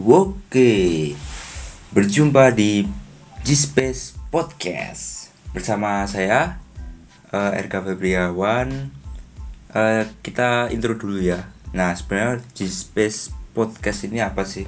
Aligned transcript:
Oke, 0.00 1.12
berjumpa 1.92 2.56
di 2.56 2.88
G-Space 3.44 4.16
Podcast 4.32 5.28
bersama 5.52 6.08
saya 6.08 6.56
uh, 7.28 7.52
RK 7.52 7.84
Febriawan. 7.84 8.88
Uh, 9.68 10.08
kita 10.24 10.72
intro 10.72 10.96
dulu 10.96 11.20
ya. 11.20 11.52
Nah, 11.76 11.92
sebenarnya 11.92 12.40
G-Space 12.56 13.28
Podcast 13.52 14.08
ini 14.08 14.24
apa 14.24 14.48
sih? 14.48 14.64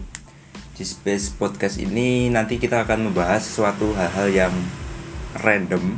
G-Space 0.76 1.32
Podcast 1.40 1.80
ini 1.80 2.29
nanti 2.29 2.61
kita 2.61 2.85
akan 2.85 3.08
membahas 3.08 3.49
sesuatu 3.49 3.96
hal-hal 3.96 4.29
yang 4.29 4.54
random. 5.40 5.96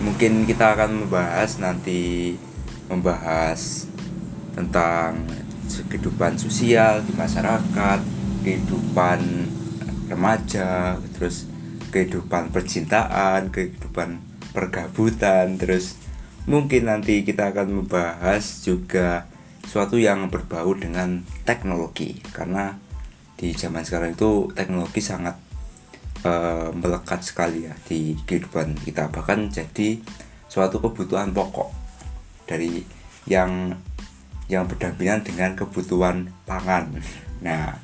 Mungkin 0.00 0.48
kita 0.48 0.72
akan 0.72 1.04
membahas 1.04 1.60
nanti 1.60 2.40
membahas 2.88 3.84
tentang 4.56 5.20
kehidupan 5.68 6.40
sosial 6.40 7.04
di 7.04 7.12
masyarakat 7.12 8.11
kehidupan 8.42 9.48
remaja 10.10 10.98
terus 11.16 11.48
kehidupan 11.94 12.52
percintaan 12.52 13.48
kehidupan 13.48 14.20
pergabutan 14.52 15.56
terus 15.56 15.96
mungkin 16.44 16.90
nanti 16.90 17.22
kita 17.22 17.54
akan 17.54 17.82
membahas 17.82 18.66
juga 18.66 19.30
suatu 19.62 19.96
yang 19.96 20.26
berbau 20.28 20.74
dengan 20.74 21.22
teknologi 21.46 22.18
karena 22.34 22.76
di 23.38 23.54
zaman 23.54 23.86
sekarang 23.86 24.14
itu 24.14 24.50
teknologi 24.54 25.00
sangat 25.02 25.38
uh, 26.26 26.70
melekat 26.74 27.22
sekali 27.22 27.70
ya 27.70 27.74
di 27.86 28.18
kehidupan 28.26 28.74
kita 28.82 29.10
bahkan 29.10 29.50
jadi 29.50 30.02
suatu 30.50 30.82
kebutuhan 30.82 31.32
pokok 31.32 31.70
dari 32.44 32.84
yang 33.24 33.72
yang 34.50 34.68
berdampingan 34.68 35.24
dengan 35.24 35.56
kebutuhan 35.56 36.28
pangan. 36.44 36.92
Nah, 37.42 37.74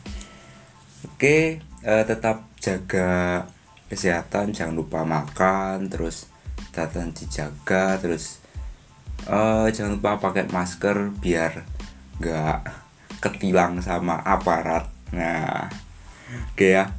oke, 1.04 1.62
uh, 1.84 2.04
tetap 2.06 2.48
jaga 2.58 3.44
kesehatan, 3.86 4.50
jangan 4.50 4.74
lupa 4.74 5.06
makan, 5.06 5.86
terus 5.86 6.26
datang 6.74 7.14
dijaga, 7.14 7.98
terus 7.98 8.42
uh, 9.30 9.66
jangan 9.70 9.98
lupa 9.98 10.18
pakai 10.18 10.50
masker 10.50 11.14
biar 11.18 11.62
nggak 12.18 12.58
ketilang 13.22 13.78
sama 13.82 14.18
aparat. 14.22 14.90
Nah, 15.14 15.70
oke 16.54 16.66
ya. 16.66 16.90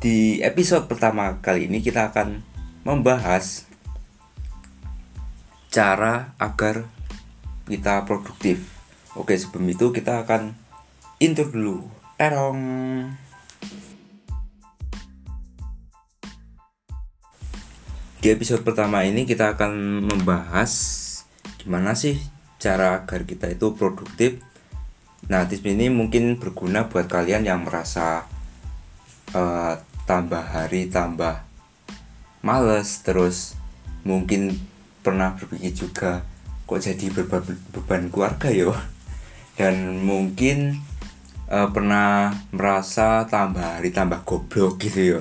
Di 0.00 0.44
episode 0.44 0.84
pertama 0.84 1.40
kali 1.40 1.64
ini 1.64 1.80
kita 1.80 2.12
akan 2.12 2.44
membahas 2.84 3.64
cara 5.72 6.36
agar 6.36 6.84
kita 7.64 8.04
produktif 8.04 8.74
Oke 9.14 9.38
sebelum 9.38 9.70
itu 9.70 9.94
kita 9.94 10.26
akan 10.26 10.58
intro 11.22 11.46
dulu 11.46 11.86
Terong. 12.24 12.64
Di 18.16 18.32
episode 18.32 18.64
pertama 18.64 19.04
ini 19.04 19.28
kita 19.28 19.52
akan 19.52 20.08
membahas 20.08 20.72
Gimana 21.60 21.92
sih 21.92 22.16
cara 22.56 23.04
agar 23.04 23.28
kita 23.28 23.52
itu 23.52 23.76
produktif. 23.76 24.40
Nah 25.28 25.44
tips 25.44 25.68
ini 25.68 25.92
mungkin 25.92 26.40
berguna 26.40 26.88
buat 26.88 27.12
kalian 27.12 27.44
yang 27.44 27.68
merasa 27.68 28.24
uh, 29.36 29.76
Tambah 30.08 30.48
hari 30.48 30.88
tambah 30.88 31.44
males 32.40 33.04
Terus 33.04 33.52
mungkin 34.00 34.64
pernah 35.04 35.36
berpikir 35.36 35.76
juga 35.76 36.24
Kok 36.64 36.80
jadi 36.80 37.04
beban, 37.12 37.44
beban 37.68 38.08
keluarga 38.08 38.48
yo 38.48 38.72
dan 39.60 40.00
mungkin 40.00 40.80
uh, 41.48 41.68
pernah 41.72 42.32
merasa 42.54 43.28
tambah 43.28 43.80
hari 43.80 43.90
tambah 43.90 44.22
goblok 44.24 44.80
gitu 44.80 45.18
ya. 45.18 45.20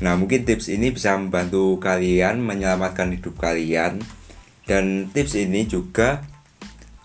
Nah 0.00 0.16
mungkin 0.16 0.48
tips 0.48 0.72
ini 0.72 0.90
bisa 0.90 1.14
membantu 1.14 1.76
kalian 1.76 2.40
menyelamatkan 2.40 3.12
hidup 3.12 3.36
kalian. 3.36 4.00
Dan 4.64 5.10
tips 5.10 5.34
ini 5.34 5.66
juga 5.66 6.22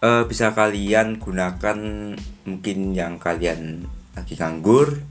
uh, 0.05 0.23
bisa 0.29 0.53
kalian 0.53 1.17
gunakan 1.17 1.77
mungkin 2.45 2.77
yang 2.93 3.17
kalian 3.17 3.89
lagi 4.15 4.37
nganggur 4.37 5.01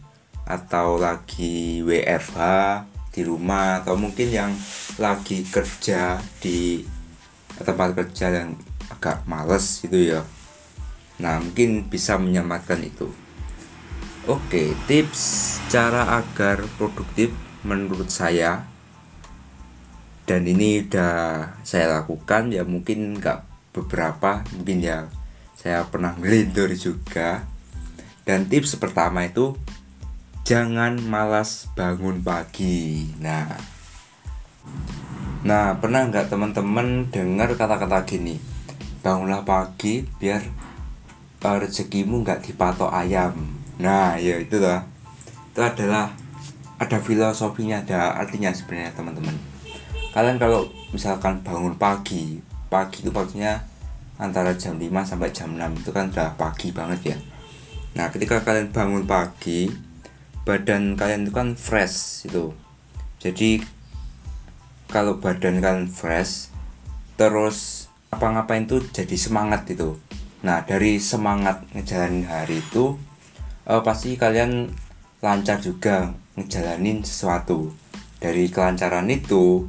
atau 0.45 0.97
lagi 1.01 1.83
WFH 1.83 2.41
di 3.15 3.23
rumah 3.23 3.83
atau 3.83 3.95
mungkin 3.95 4.29
yang 4.31 4.53
lagi 4.99 5.47
kerja 5.47 6.19
di 6.43 6.83
tempat 7.55 7.95
kerja 7.95 8.43
yang 8.43 8.59
agak 8.91 9.23
males 9.25 9.83
gitu 9.83 10.19
ya 10.19 10.21
Nah, 11.23 11.39
mungkin 11.39 11.87
bisa 11.87 12.19
menyelamatkan 12.19 12.83
itu. 12.83 13.11
Oke, 14.25 14.73
tips 14.89 15.61
cara 15.69 16.17
agar 16.17 16.65
produktif 16.81 17.29
menurut 17.61 18.09
saya. 18.09 18.65
Dan 20.25 20.49
ini 20.49 20.81
udah 20.81 21.53
saya 21.61 22.01
lakukan 22.01 22.49
ya 22.49 22.65
mungkin 22.65 23.21
nggak 23.21 23.45
beberapa 23.77 24.41
mungkin 24.57 24.81
ya 24.81 25.13
saya 25.53 25.85
pernah 25.93 26.17
ngelindur 26.21 26.73
juga. 26.73 27.45
Dan 28.25 28.49
tips 28.49 28.81
pertama 28.81 29.29
itu 29.29 29.53
jangan 30.49 30.97
malas 31.05 31.69
bangun 31.77 32.25
pagi. 32.25 33.13
Nah. 33.21 33.61
Nah 35.45 35.77
pernah 35.77 36.09
nggak 36.09 36.33
teman-teman 36.33 37.13
dengar 37.13 37.53
kata-kata 37.53 38.09
gini? 38.09 38.41
Bangunlah 39.05 39.45
pagi 39.45 40.01
biar 40.17 40.41
rezekimu 41.61 42.25
nggak 42.25 42.41
dipatok 42.49 42.89
ayam. 42.89 43.37
Nah 43.77 44.17
ya 44.17 44.41
itu 44.41 44.57
lah 44.57 44.89
itu 45.53 45.61
adalah 45.61 46.09
ada 46.81 46.99
filosofinya 46.99 47.85
ada 47.85 48.17
artinya 48.17 48.51
sebenarnya 48.51 48.97
teman-teman. 48.97 49.37
Kalian 50.17 50.41
kalau 50.41 50.67
misalkan 50.91 51.45
bangun 51.45 51.77
pagi 51.77 52.41
pagi 52.73 53.05
itu 53.05 53.13
maksudnya 53.13 53.63
antara 54.17 54.55
jam 54.57 54.79
5 54.79 54.89
sampai 55.05 55.31
jam 55.35 55.53
6 55.53 55.85
itu 55.85 55.91
kan 55.93 56.09
udah 56.11 56.35
pagi 56.41 56.73
banget 56.73 57.01
ya. 57.15 57.17
Nah 57.95 58.09
ketika 58.11 58.43
kalian 58.43 58.73
bangun 58.73 59.05
pagi 59.05 59.69
badan 60.49 60.97
kalian 60.97 61.29
itu 61.29 61.33
kan 61.35 61.49
fresh 61.55 62.27
itu. 62.27 62.57
Jadi 63.21 63.63
kalau 64.89 65.21
badan 65.21 65.61
kalian 65.61 65.87
fresh 65.91 66.51
terus 67.15 67.87
apa-ngapain 68.11 68.67
tuh 68.67 68.83
jadi 68.95 69.15
semangat 69.19 69.67
itu 69.71 69.99
Nah, 70.45 70.61
dari 70.69 71.01
semangat 71.01 71.65
ngejalanin 71.73 72.29
hari 72.29 72.61
itu 72.61 73.01
uh, 73.65 73.81
pasti 73.81 74.21
kalian 74.21 74.69
lancar 75.25 75.57
juga 75.65 76.13
ngejalanin 76.37 77.01
sesuatu. 77.01 77.73
Dari 78.21 78.53
kelancaran 78.53 79.09
itu, 79.09 79.65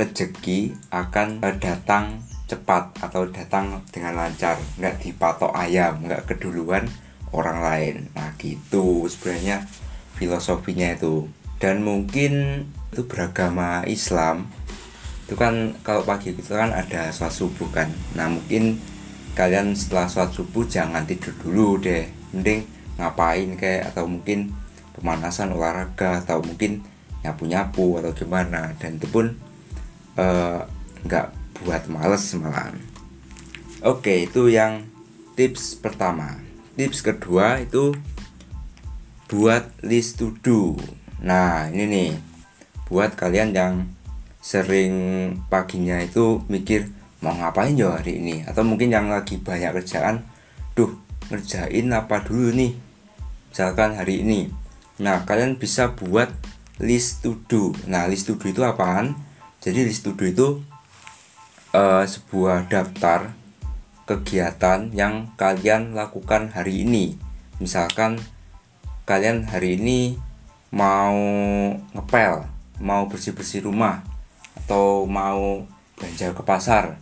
rezeki 0.00 0.72
akan 0.88 1.44
uh, 1.44 1.56
datang 1.60 2.24
cepat 2.48 2.96
atau 3.04 3.28
datang 3.28 3.84
dengan 3.92 4.16
lancar, 4.16 4.56
nggak 4.80 5.04
dipatok 5.04 5.52
ayam, 5.52 6.00
nggak 6.00 6.24
keduluan 6.24 6.88
orang 7.36 7.60
lain. 7.60 7.94
Nah, 8.16 8.32
gitu 8.40 9.04
sebenarnya 9.12 9.68
filosofinya 10.16 10.96
itu. 10.96 11.28
Dan 11.60 11.84
mungkin 11.84 12.64
itu 12.96 13.04
beragama 13.04 13.84
Islam 13.84 14.48
itu 15.24 15.34
kan 15.40 15.72
kalau 15.80 16.04
pagi 16.04 16.36
itu 16.36 16.52
kan 16.52 16.68
ada 16.68 17.08
sholat 17.08 17.32
subuh 17.32 17.68
kan 17.72 17.88
nah 18.12 18.28
mungkin 18.28 18.76
kalian 19.34 19.74
setelah 19.74 20.06
sholat 20.08 20.30
subuh 20.32 20.64
jangan 20.64 21.04
tidur 21.04 21.34
dulu 21.42 21.82
deh. 21.82 22.06
Mending 22.32 22.66
ngapain 22.98 23.58
kayak 23.58 23.94
atau 23.94 24.06
mungkin 24.06 24.54
pemanasan 24.94 25.54
olahraga 25.54 26.22
atau 26.22 26.40
mungkin 26.40 26.82
nyapu 27.26 27.44
nyapu 27.46 27.98
atau 27.98 28.14
gimana. 28.14 28.74
Dan 28.78 28.96
itu 29.02 29.06
pun 29.10 29.34
eh, 30.16 30.60
nggak 31.04 31.26
uh, 31.30 31.34
buat 31.62 31.86
males 31.86 32.24
malam 32.34 32.94
oke 33.84 34.24
itu 34.24 34.48
yang 34.48 34.88
tips 35.36 35.76
pertama. 35.76 36.40
Tips 36.74 37.04
kedua 37.04 37.62
itu 37.62 37.94
buat 39.30 39.70
list 39.84 40.18
to 40.18 40.34
do 40.40 40.74
nah 41.20 41.68
ini 41.68 41.84
nih. 41.86 42.12
Buat 42.88 43.16
kalian 43.16 43.52
yang 43.52 43.74
sering 44.40 44.94
paginya 45.48 46.00
itu 46.00 46.42
mikir 46.48 46.88
mau 47.24 47.32
ngapain 47.32 47.72
ya 47.72 47.96
hari 47.96 48.20
ini? 48.20 48.44
Atau 48.44 48.60
mungkin 48.68 48.92
yang 48.92 49.08
lagi 49.08 49.40
banyak 49.40 49.72
kerjaan 49.80 50.20
duh 50.76 50.92
ngerjain 51.32 51.88
apa 51.88 52.20
dulu 52.20 52.52
nih? 52.52 52.76
Misalkan 53.48 53.96
hari 53.96 54.20
ini. 54.20 54.52
Nah 55.00 55.24
kalian 55.24 55.56
bisa 55.56 55.96
buat 55.96 56.28
list 56.76 57.24
to 57.24 57.40
do 57.48 57.72
nah 57.88 58.04
list 58.04 58.28
to 58.28 58.36
do 58.36 58.52
itu 58.52 58.60
apaan? 58.60 59.16
Jadi 59.64 59.88
list 59.88 60.04
to 60.04 60.12
do 60.12 60.28
itu 60.28 60.48
uh, 61.72 62.04
sebuah 62.04 62.68
daftar 62.68 63.32
kegiatan 64.04 64.92
yang 64.92 65.32
kalian 65.40 65.96
lakukan 65.96 66.52
hari 66.52 66.84
ini. 66.84 67.16
Misalkan 67.56 68.20
kalian 69.08 69.48
hari 69.48 69.80
ini 69.80 70.20
mau 70.68 71.16
ngepel 71.94 72.44
mau 72.82 73.06
bersih-bersih 73.06 73.64
rumah 73.64 74.02
atau 74.64 75.06
mau 75.06 75.62
belanja 75.94 76.34
ke 76.34 76.42
pasar 76.42 76.98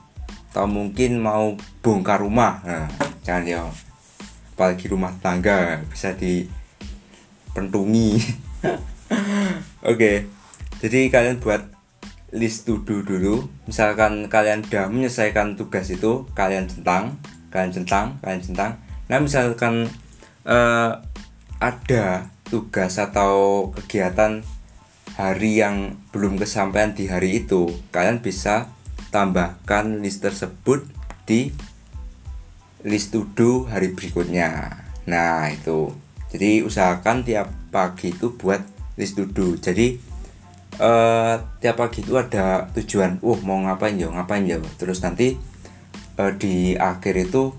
atau 0.52 0.68
mungkin 0.68 1.16
mau 1.16 1.56
bongkar 1.80 2.20
rumah. 2.20 2.60
Nah 2.62 2.86
jangan 3.24 3.44
ya. 3.48 3.64
Apalagi 4.52 4.92
rumah 4.92 5.16
tangga 5.24 5.80
bisa 5.88 6.12
di 6.12 6.44
pentungi 7.52 8.16
oke 9.90 10.12
jadi 10.80 11.12
kalian 11.12 11.38
buat 11.38 11.62
list 12.32 12.64
to 12.64 12.80
do 12.82 13.04
dulu. 13.04 13.46
Misalkan 13.68 14.26
kalian 14.26 14.64
sudah 14.64 14.88
menyelesaikan 14.88 15.54
tugas 15.54 15.92
itu 15.92 16.26
kalian 16.32 16.66
centang 16.66 17.20
kalian 17.52 17.70
centang 17.70 18.06
kalian 18.24 18.42
centang. 18.42 18.72
Nah 19.06 19.18
misalkan 19.20 19.86
uh, 20.48 20.98
ada 21.62 22.32
tugas 22.48 22.98
atau 22.98 23.70
kegiatan 23.76 24.42
hari 25.14 25.60
yang 25.60 26.00
belum 26.10 26.40
kesampaian 26.40 26.96
di 26.96 27.06
hari 27.06 27.44
itu 27.44 27.68
kalian 27.92 28.24
bisa 28.24 28.72
tambahkan 29.12 30.00
list 30.00 30.24
tersebut 30.24 30.88
di 31.28 31.52
list 32.82 33.14
to 33.14 33.28
do 33.36 33.68
hari 33.68 33.92
berikutnya. 33.92 34.80
Nah 35.06 35.52
itu. 35.52 35.94
Jadi 36.32 36.64
usahakan 36.64 37.22
tiap 37.22 37.52
pagi 37.68 38.10
itu 38.10 38.32
buat 38.34 38.64
list 38.96 39.20
to 39.20 39.28
do 39.28 39.56
jadi 39.60 39.96
uh, 40.80 41.40
tiap 41.60 41.76
pagi 41.80 42.04
itu 42.04 42.16
ada 42.16 42.68
tujuan 42.72 43.20
uh 43.20 43.38
mau 43.44 43.60
ngapain 43.64 43.96
ya 43.96 44.08
ngapain 44.08 44.44
ya 44.44 44.60
terus 44.76 45.00
nanti 45.04 45.36
uh, 46.16 46.32
di 46.32 46.76
akhir 46.76 47.28
itu 47.28 47.52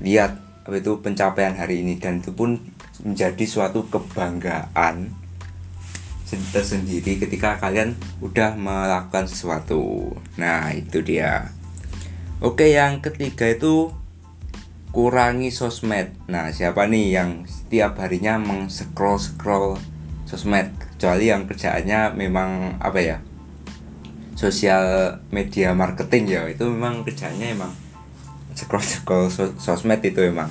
lihat 0.00 0.36
apa 0.68 0.76
itu 0.76 1.00
pencapaian 1.00 1.56
hari 1.56 1.80
ini. 1.80 1.96
Dan 1.96 2.20
itu 2.20 2.36
pun 2.36 2.60
menjadi 3.00 3.44
suatu 3.48 3.88
kebanggaan 3.88 5.25
tersendiri 6.26 7.22
ketika 7.22 7.62
kalian 7.62 7.94
udah 8.18 8.58
melakukan 8.58 9.30
sesuatu. 9.30 10.10
Nah 10.34 10.74
itu 10.74 10.98
dia. 11.02 11.54
Oke 12.42 12.74
yang 12.74 12.98
ketiga 12.98 13.46
itu 13.46 13.94
kurangi 14.90 15.54
sosmed. 15.54 16.10
Nah 16.26 16.50
siapa 16.50 16.90
nih 16.90 17.06
yang 17.14 17.30
setiap 17.46 18.02
harinya 18.02 18.42
meng-scroll 18.42 19.22
scroll 19.22 19.78
sosmed? 20.26 20.74
Kecuali 20.96 21.30
yang 21.30 21.46
kerjaannya 21.46 22.18
memang 22.18 22.80
apa 22.82 22.98
ya 22.98 23.18
sosial 24.34 25.16
media 25.30 25.72
marketing 25.78 26.24
ya. 26.26 26.42
Itu 26.50 26.66
memang 26.66 27.06
kerjanya 27.06 27.54
emang 27.54 27.72
scroll 28.58 28.82
scroll 28.82 29.30
sosmed 29.62 30.02
itu 30.02 30.26
emang. 30.26 30.50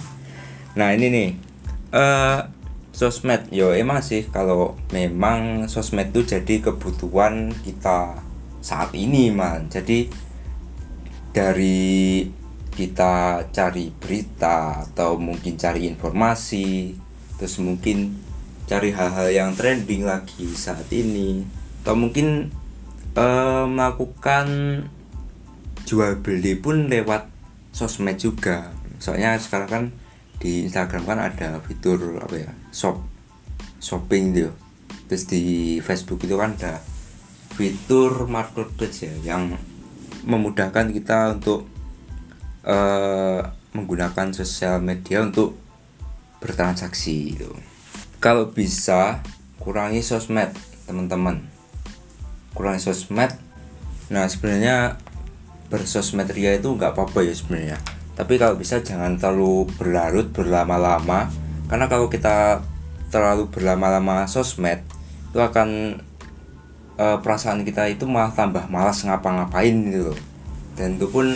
Nah 0.79 0.95
ini 0.95 1.07
nih. 1.11 1.29
Uh, 1.95 2.43
sosmed. 2.95 3.51
Yo 3.51 3.75
emang 3.75 3.99
sih 3.99 4.23
kalau 4.31 4.79
memang 4.95 5.67
sosmed 5.67 6.15
itu 6.15 6.23
jadi 6.23 6.63
kebutuhan 6.63 7.51
kita 7.67 8.23
saat 8.63 8.95
ini 8.95 9.35
man. 9.35 9.67
Jadi 9.67 10.07
dari 11.35 12.23
kita 12.71 13.43
cari 13.51 13.91
berita 13.91 14.87
atau 14.87 15.19
mungkin 15.19 15.59
cari 15.59 15.87
informasi 15.91 16.95
terus 17.35 17.59
mungkin 17.59 18.15
cari 18.67 18.95
hal-hal 18.95 19.27
yang 19.31 19.51
trending 19.55 20.07
lagi 20.07 20.47
saat 20.55 20.87
ini 20.91 21.43
atau 21.83 21.99
mungkin 21.99 22.49
uh, 23.19 23.67
melakukan 23.67 24.47
jual 25.83 26.23
beli 26.23 26.55
pun 26.55 26.87
lewat 26.87 27.27
sosmed 27.75 28.15
juga. 28.15 28.71
Soalnya 29.03 29.35
sekarang 29.35 29.69
kan 29.69 29.83
di 30.39 30.63
Instagram 30.63 31.03
kan 31.03 31.19
ada 31.19 31.59
fitur 31.63 31.99
apa 32.23 32.35
ya 32.39 32.51
shop 32.75 32.99
shopping 33.79 34.35
tuh 34.35 34.51
terus 35.07 35.23
di 35.31 35.79
Facebook 35.79 36.27
itu 36.27 36.35
kan 36.35 36.59
ada 36.59 36.83
fitur 37.55 38.27
marketplace 38.27 39.07
ya 39.07 39.15
yang 39.23 39.55
memudahkan 40.27 40.91
kita 40.91 41.39
untuk 41.39 41.63
uh, 42.67 43.39
menggunakan 43.71 44.35
sosial 44.35 44.83
media 44.83 45.23
untuk 45.23 45.55
bertransaksi 46.43 47.39
itu 47.39 47.47
kalau 48.25 48.49
bisa 48.49 49.21
kurangi 49.61 50.01
sosmed 50.01 50.49
teman-teman. 50.89 51.45
Kurangi 52.57 52.81
sosmed. 52.81 53.37
Nah 54.09 54.25
sebenarnya 54.25 54.97
bersosmed 55.69 56.29
ria 56.33 56.57
itu 56.57 56.73
nggak 56.73 56.97
apa-apa 56.97 57.21
ya 57.21 57.33
sebenarnya. 57.37 57.77
Tapi 58.17 58.41
kalau 58.41 58.57
bisa 58.57 58.81
jangan 58.81 59.21
terlalu 59.21 59.69
berlarut 59.77 60.33
berlama-lama 60.33 61.29
karena 61.65 61.85
kalau 61.89 62.07
kita 62.11 62.61
terlalu 63.09 63.47
berlama-lama 63.49 64.25
sosmed 64.25 64.81
itu 65.31 65.39
akan 65.39 65.99
e, 66.95 67.05
perasaan 67.21 67.63
kita 67.63 67.87
itu 67.91 68.07
malah 68.07 68.33
tambah 68.33 68.67
malas 68.67 69.03
ngapa-ngapain 69.03 69.75
gitu 69.87 70.11
loh. 70.11 70.19
Dan 70.75 70.99
itu 70.99 71.07
pun 71.07 71.31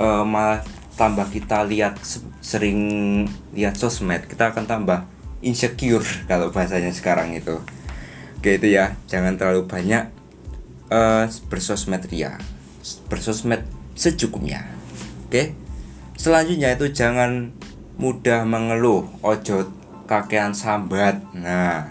e, 0.00 0.06
malah 0.24 0.64
tambah 0.98 1.30
kita 1.30 1.62
lihat 1.70 2.00
sering 2.42 2.78
lihat 3.54 3.78
sosmed 3.78 4.26
kita 4.26 4.50
akan 4.50 4.66
tambah 4.66 5.06
insecure 5.40 6.04
kalau 6.30 6.50
bahasanya 6.50 6.90
sekarang 6.90 7.34
itu. 7.36 7.58
Oke 8.38 8.58
itu 8.58 8.70
ya. 8.74 8.94
Jangan 9.10 9.34
terlalu 9.34 9.66
banyak 9.66 10.14
uh, 10.94 11.26
bersosmed 11.48 12.06
ria 12.08 12.38
bersosmed 13.10 13.64
secukupnya. 13.98 14.64
Oke? 15.28 15.52
Selanjutnya 16.18 16.74
itu 16.74 16.90
jangan 16.90 17.52
mudah 17.98 18.46
mengeluh 18.46 19.10
ojo 19.26 19.74
kakean 20.06 20.54
sambat. 20.54 21.18
Nah 21.34 21.90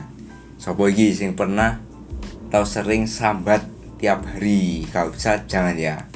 sopo 0.56 0.88
iki 0.88 1.12
sing 1.12 1.36
pernah 1.36 1.83
atau 2.48 2.63
sering 2.63 3.06
sambat 3.06 3.68
tiap 4.00 4.24
hari? 4.24 4.88
Kalau 4.88 5.12
bisa 5.12 5.44
jangan 5.45 5.75
ya. 5.75 6.07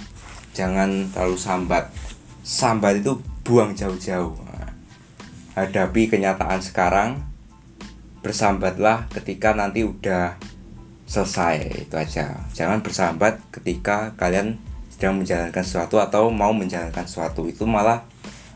Jangan 0.55 1.11
terlalu 1.11 1.37
sambat. 1.37 1.91
Sambat 2.41 3.03
itu 3.03 3.19
buang 3.43 3.75
jauh-jauh. 3.75 4.35
Hadapi 5.51 6.07
kenyataan 6.07 6.63
sekarang 6.63 7.19
bersambatlah 8.23 9.11
ketika 9.11 9.51
nanti 9.51 9.83
udah 9.83 10.39
selesai. 11.03 11.87
Itu 11.87 11.99
aja. 11.99 12.47
Jangan 12.55 12.79
bersambat 12.79 13.43
ketika 13.51 14.15
kalian 14.15 14.55
sedang 14.87 15.19
menjalankan 15.19 15.63
sesuatu 15.65 15.99
atau 15.99 16.31
mau 16.31 16.55
menjalankan 16.55 17.03
sesuatu. 17.03 17.51
Itu 17.51 17.67
malah 17.67 18.07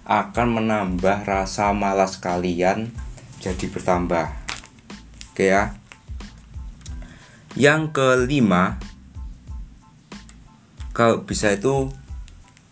akan 0.05 0.61
menambah 0.61 1.25
rasa 1.25 1.73
malas 1.73 2.21
kalian 2.21 2.93
jadi 3.41 3.65
bertambah. 3.69 4.29
Oke 5.33 5.49
ya. 5.49 5.73
Yang 7.57 7.97
kelima 7.97 8.77
kalau 10.93 11.25
bisa 11.25 11.51
itu 11.57 11.89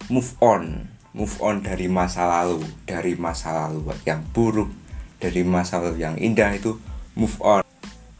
move 0.07 0.37
on. 0.39 0.87
Move 1.13 1.37
on 1.45 1.61
dari 1.61 1.85
masa 1.85 2.25
lalu 2.25 2.65
dari 2.89 3.13
masa 3.13 3.53
lalu 3.53 3.93
yang 4.01 4.25
buruk 4.33 4.73
dari 5.21 5.45
masa 5.45 5.77
lalu 5.77 6.01
yang 6.01 6.17
indah 6.17 6.53
itu 6.57 6.77
move 7.13 7.37
on. 7.41 7.61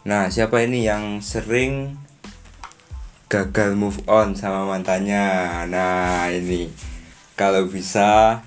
Nah 0.06 0.30
siapa 0.30 0.62
ini 0.62 0.86
yang 0.86 1.22
sering 1.22 1.98
gagal 3.28 3.74
move 3.74 4.02
on 4.06 4.38
sama 4.38 4.70
mantannya? 4.70 5.26
Nah 5.70 6.30
ini. 6.30 6.70
Kalau 7.34 7.66
bisa 7.66 8.40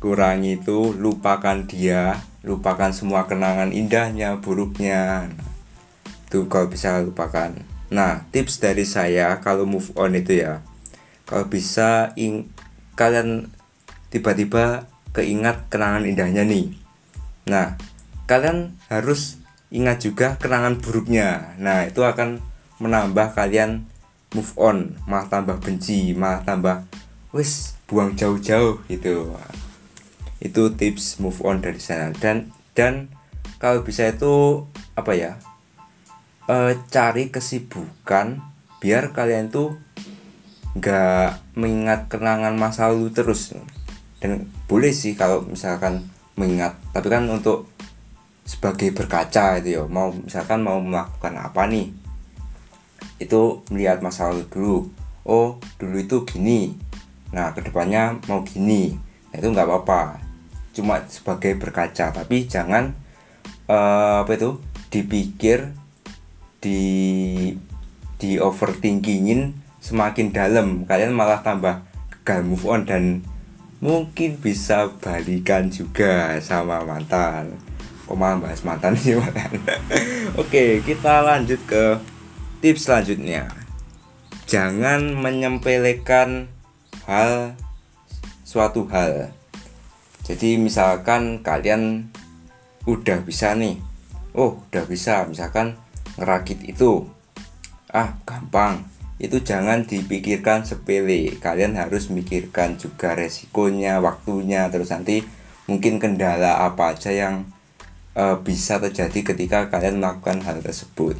kurangi 0.00 0.58
itu 0.58 0.96
lupakan 0.96 1.68
dia 1.68 2.18
lupakan 2.40 2.88
semua 2.90 3.28
kenangan 3.28 3.68
indahnya 3.70 4.40
buruknya. 4.40 5.28
Itu 6.28 6.48
kalau 6.48 6.72
bisa 6.72 7.04
lupakan. 7.04 7.52
Nah 7.92 8.24
tips 8.32 8.64
dari 8.64 8.88
saya 8.88 9.36
kalau 9.44 9.68
move 9.68 9.92
on 9.94 10.16
itu 10.16 10.40
ya. 10.40 10.64
Kalau 11.28 11.46
bisa 11.46 12.16
ing 12.16 12.48
kalian 12.96 13.52
tiba-tiba 14.08 14.88
keingat 15.12 15.68
kenangan 15.68 16.08
indahnya 16.08 16.48
nih. 16.48 16.72
Nah 17.44 17.76
kalian 18.24 18.72
harus 18.88 19.36
ingat 19.68 20.00
juga 20.00 20.40
kenangan 20.40 20.80
buruknya. 20.80 21.54
Nah 21.60 21.84
itu 21.84 22.00
akan 22.00 22.40
menambah 22.80 23.36
kalian 23.36 23.84
move 24.32 24.54
on 24.56 24.94
malah 25.10 25.26
tambah 25.26 25.58
benci 25.58 26.14
malah 26.14 26.40
tambah 26.46 26.86
wis 27.34 27.74
buang 27.90 28.14
jauh-jauh 28.14 28.78
gitu 28.86 29.34
itu 30.40 30.72
tips 30.72 31.20
move 31.20 31.44
on 31.44 31.60
dari 31.60 31.78
sana. 31.78 32.10
Dan 32.16 32.48
dan 32.72 33.12
kalau 33.60 33.84
bisa 33.84 34.08
itu 34.08 34.64
apa 34.96 35.12
ya 35.12 35.36
e, 36.48 36.80
cari 36.88 37.28
kesibukan 37.28 38.40
biar 38.80 39.12
kalian 39.12 39.52
tuh 39.52 39.76
nggak 40.80 41.60
mengingat 41.60 42.08
kenangan 42.08 42.56
masa 42.56 42.88
lalu 42.88 43.12
terus. 43.12 43.52
Dan 44.20 44.48
boleh 44.64 44.96
sih 44.96 45.12
kalau 45.12 45.44
misalkan 45.44 46.08
mengingat 46.40 46.80
tapi 46.96 47.12
kan 47.12 47.28
untuk 47.28 47.68
sebagai 48.48 48.90
berkaca 48.96 49.60
itu 49.60 49.76
ya 49.78 49.84
mau 49.86 50.10
misalkan 50.10 50.64
mau 50.64 50.80
melakukan 50.80 51.36
apa 51.36 51.68
nih? 51.68 51.92
Itu 53.20 53.68
melihat 53.68 54.00
masa 54.00 54.32
lalu 54.32 54.48
dulu. 54.48 54.78
Oh 55.28 55.60
dulu 55.76 56.00
itu 56.00 56.24
gini. 56.24 56.72
Nah 57.36 57.52
ke 57.52 57.60
depannya 57.60 58.16
mau 58.24 58.40
gini. 58.40 58.96
Nah, 59.30 59.38
itu 59.38 59.46
nggak 59.46 59.68
apa-apa 59.68 60.29
cuma 60.70 61.02
sebagai 61.10 61.58
berkaca 61.58 62.14
tapi 62.14 62.46
jangan 62.46 62.94
uh, 63.66 64.22
apa 64.22 64.32
itu 64.38 64.58
dipikir 64.90 65.74
di 66.60 66.82
di 68.20 68.36
overthinkingin 68.36 69.56
semakin 69.80 70.30
dalam. 70.30 70.84
Kalian 70.84 71.16
malah 71.16 71.40
tambah 71.40 71.80
gagal 72.20 72.40
move 72.44 72.66
on 72.68 72.84
dan 72.84 73.24
mungkin 73.80 74.36
bisa 74.36 74.92
balikan 75.00 75.72
juga 75.72 76.36
sama 76.44 76.84
mantan. 76.84 77.56
Kok 78.04 78.18
malah 78.18 78.42
bahas 78.42 78.60
mantan 78.66 78.98
sih 78.98 79.14
mantan 79.14 79.62
oke 80.40 80.82
kita 80.82 81.22
lanjut 81.24 81.62
ke 81.64 81.96
tips 82.60 82.90
selanjutnya. 82.90 83.48
Jangan 84.50 85.14
menyempelekan 85.14 86.50
hal 87.06 87.54
suatu 88.42 88.84
hal 88.90 89.30
jadi 90.30 90.62
misalkan 90.62 91.42
kalian 91.42 92.06
udah 92.86 93.18
bisa 93.26 93.58
nih. 93.58 93.82
Oh 94.30 94.62
udah 94.70 94.86
bisa. 94.86 95.26
Misalkan 95.26 95.74
ngerakit 96.14 96.62
itu. 96.70 97.02
Ah 97.90 98.14
gampang. 98.22 98.86
Itu 99.18 99.42
jangan 99.42 99.90
dipikirkan 99.90 100.62
sepele. 100.62 101.34
Kalian 101.42 101.74
harus 101.74 102.14
mikirkan 102.14 102.78
juga 102.78 103.18
resikonya 103.18 103.98
waktunya. 103.98 104.70
Terus 104.70 104.94
nanti 104.94 105.26
mungkin 105.66 105.98
kendala 105.98 106.62
apa 106.62 106.94
aja 106.94 107.10
yang 107.10 107.50
uh, 108.14 108.38
bisa 108.38 108.78
terjadi 108.78 109.34
ketika 109.34 109.66
kalian 109.66 109.98
melakukan 109.98 110.46
hal 110.46 110.62
tersebut. 110.62 111.18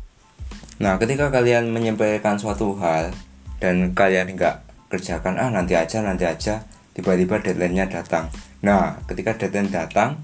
Nah 0.79 1.03
ketika 1.03 1.35
kalian 1.35 1.75
menyampaikan 1.75 2.39
suatu 2.39 2.79
hal 2.79 3.11
dan 3.59 3.91
kalian 3.91 4.39
nggak 4.39 4.63
kerjakan 4.87 5.35
ah 5.35 5.51
nanti 5.51 5.75
aja 5.75 5.99
nanti 5.99 6.31
aja 6.31 6.63
tiba-tiba 6.95 7.43
deadline-nya 7.43 7.91
datang 7.91 8.31
nah 8.61 9.01
ketika 9.09 9.37
deadline 9.37 9.73
datang 9.73 10.21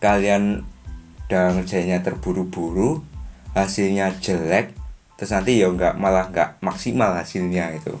kalian 0.00 0.64
udah 1.28 1.56
ngerjainnya 1.56 2.04
terburu-buru 2.04 3.00
hasilnya 3.56 4.20
jelek 4.20 4.76
terus 5.16 5.30
nanti 5.32 5.62
ya 5.62 5.70
nggak 5.70 5.96
malah 5.96 6.28
nggak 6.28 6.60
maksimal 6.60 7.14
hasilnya 7.16 7.76
itu 7.76 7.94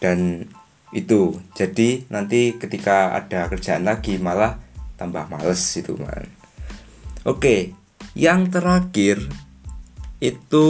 dan 0.00 0.48
itu 0.90 1.38
jadi 1.54 2.08
nanti 2.10 2.58
ketika 2.58 3.14
ada 3.14 3.46
kerjaan 3.46 3.86
lagi 3.86 4.18
malah 4.18 4.58
tambah 4.98 5.30
males 5.30 5.60
itu 5.78 5.94
man 5.94 6.26
oke 7.22 7.76
yang 8.18 8.50
terakhir 8.50 9.22
itu 10.20 10.68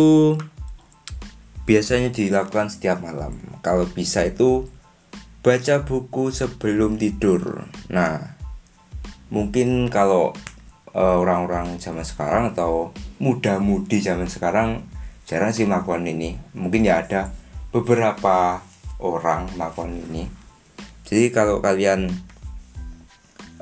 biasanya 1.71 2.11
dilakukan 2.11 2.67
setiap 2.67 2.99
malam. 2.99 3.39
Kalau 3.63 3.87
bisa 3.87 4.27
itu 4.27 4.67
baca 5.41 5.85
buku 5.85 6.29
sebelum 6.29 7.01
tidur. 7.01 7.65
Nah 7.89 8.37
mungkin 9.33 9.89
kalau 9.89 10.37
eh, 10.93 11.17
orang-orang 11.17 11.77
uh, 11.77 11.81
zaman 11.81 12.05
sekarang 12.05 12.53
atau 12.53 12.93
muda-mudi 13.23 14.03
zaman 14.05 14.29
sekarang 14.29 14.85
jarang 15.25 15.55
sih 15.55 15.65
melakukan 15.65 16.05
ini. 16.05 16.37
Mungkin 16.53 16.85
ya 16.85 17.01
ada 17.01 17.33
beberapa 17.73 18.61
orang 19.01 19.49
melakukan 19.57 19.97
ini. 20.11 20.29
Jadi 21.09 21.33
kalau 21.35 21.59
kalian 21.59 22.13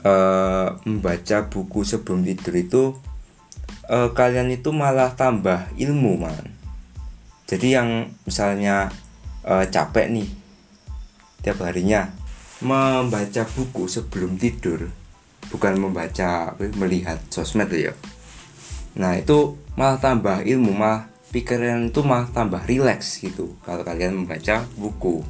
uh, 0.05 0.77
membaca 0.85 1.49
buku 1.49 1.81
sebelum 1.87 2.27
tidur 2.27 2.55
itu 2.59 2.83
uh, 3.89 4.11
kalian 4.13 4.53
itu 4.53 4.75
malah 4.75 5.15
tambah 5.15 5.71
ilmu 5.79 6.21
man. 6.21 6.45
Jadi 7.49 7.73
yang 7.73 8.13
misalnya 8.29 8.93
uh, 9.47 9.65
capek 9.65 10.13
nih 10.13 10.29
tiap 11.49 11.65
harinya 11.65 12.13
membaca 12.61 13.49
buku 13.57 13.89
sebelum 13.89 14.37
tidur. 14.37 14.93
Bukan 15.49 15.81
membaca 15.81 16.53
melihat 16.77 17.17
sosmed 17.33 17.73
ya. 17.73 17.97
Nah 19.01 19.17
itu 19.17 19.57
malah 19.81 19.97
tambah 19.97 20.45
ilmu 20.45 20.77
malah 20.77 21.09
pikiran 21.33 21.89
itu 21.89 22.05
malah 22.05 22.29
tambah 22.29 22.61
rileks 22.69 23.25
gitu 23.25 23.57
kalau 23.65 23.81
kalian 23.81 24.13
membaca 24.13 24.69
buku. 24.77 25.25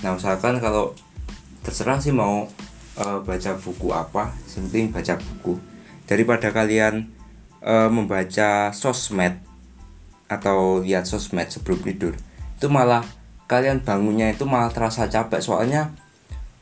Nah 0.00 0.16
misalkan 0.16 0.56
kalau 0.64 0.96
terserah 1.60 2.00
sih 2.00 2.16
mau 2.16 2.48
uh, 2.96 3.20
baca 3.20 3.60
buku 3.60 3.92
apa 3.92 4.32
penting 4.48 4.88
baca 4.88 5.20
buku. 5.20 5.60
Daripada 6.08 6.48
kalian 6.56 7.12
uh, 7.60 7.92
membaca 7.92 8.72
sosmed 8.72 9.36
atau 10.24 10.80
lihat 10.80 11.04
sosmed 11.04 11.52
sebelum 11.52 11.84
tidur 11.84 12.16
itu 12.56 12.68
malah 12.72 13.04
kalian 13.50 13.82
bangunnya 13.82 14.30
itu 14.30 14.46
malah 14.46 14.70
terasa 14.70 15.10
capek. 15.10 15.42
Soalnya 15.42 15.90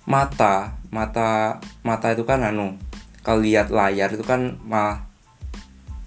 mata 0.09 0.81
mata 0.89 1.61
mata 1.85 2.17
itu 2.17 2.25
kan 2.25 2.41
anu 2.41 2.81
kalau 3.21 3.45
lihat 3.45 3.69
layar 3.69 4.09
itu 4.17 4.25
kan 4.25 4.57
malah 4.65 5.05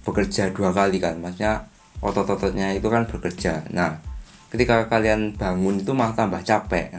bekerja 0.02 0.50
dua 0.50 0.74
kali 0.74 0.98
kan. 0.98 1.22
Maksudnya 1.22 1.70
otot-ototnya 2.02 2.74
itu 2.74 2.90
kan 2.90 3.06
bekerja. 3.06 3.70
Nah 3.70 4.02
ketika 4.50 4.90
kalian 4.90 5.38
bangun 5.38 5.86
itu 5.86 5.94
malah 5.94 6.18
tambah 6.18 6.42
capek. 6.42 6.98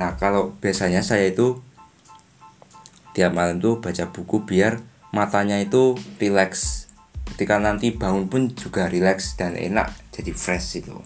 Nah 0.00 0.16
kalau 0.16 0.56
biasanya 0.56 1.04
saya 1.04 1.28
itu 1.28 1.60
tiap 3.12 3.36
malam 3.36 3.60
tuh 3.60 3.84
baca 3.84 4.08
buku 4.08 4.48
biar 4.48 4.80
matanya 5.12 5.60
itu 5.60 6.00
relax. 6.16 6.84
Ketika 7.36 7.60
nanti 7.60 7.92
bangun 7.92 8.32
pun 8.32 8.56
juga 8.56 8.88
relax 8.88 9.36
dan 9.36 9.52
enak 9.52 9.92
jadi 10.16 10.32
fresh 10.32 10.80
itu 10.80 10.96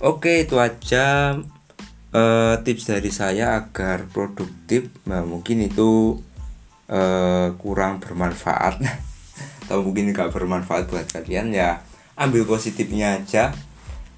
oke 0.00 0.48
itu 0.48 0.56
aja 0.60 1.36
uh, 2.12 2.54
tips 2.60 2.90
dari 2.90 3.10
saya 3.12 3.60
agar 3.60 4.08
produktif 4.10 4.88
nah 5.08 5.22
mungkin 5.22 5.64
itu 5.64 6.20
uh, 6.90 7.54
kurang 7.60 8.00
bermanfaat 8.00 8.80
atau 9.66 9.82
mungkin 9.82 10.14
nggak 10.14 10.32
bermanfaat 10.32 10.88
buat 10.90 11.06
kalian 11.10 11.54
ya 11.54 11.82
ambil 12.16 12.48
positifnya 12.48 13.20
aja 13.20 13.52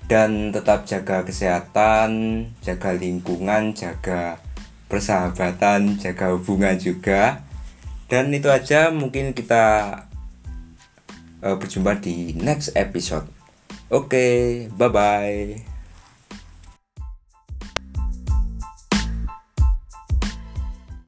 dan 0.08 0.56
tetap 0.56 0.88
jaga 0.88 1.20
kesehatan, 1.22 2.10
jaga 2.64 2.96
lingkungan, 2.96 3.76
jaga 3.76 4.40
persahabatan, 4.88 6.00
jaga 6.00 6.32
hubungan 6.32 6.80
juga. 6.80 7.44
Dan 8.08 8.32
itu 8.32 8.48
aja 8.48 8.88
mungkin 8.88 9.36
kita 9.36 9.64
uh, 11.44 11.56
berjumpa 11.60 12.00
di 12.00 12.32
next 12.40 12.72
episode. 12.72 13.28
Oke, 13.92 14.08
okay, 14.08 14.40
bye 14.72 14.88
bye. 14.88 15.67